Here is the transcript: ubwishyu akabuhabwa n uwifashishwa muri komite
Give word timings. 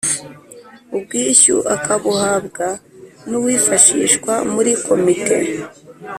ubwishyu 0.95 1.55
akabuhabwa 1.75 2.67
n 3.29 3.31
uwifashishwa 3.39 4.33
muri 4.53 4.71
komite 4.85 5.37